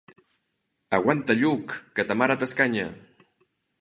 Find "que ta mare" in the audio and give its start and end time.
1.99-2.39